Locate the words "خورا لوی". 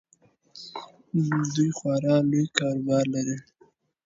1.77-2.45